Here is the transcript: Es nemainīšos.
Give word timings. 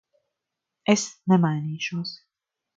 Es 0.95 1.05
nemainīšos. 1.33 2.19